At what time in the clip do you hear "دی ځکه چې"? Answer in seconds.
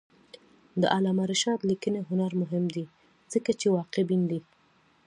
2.75-3.67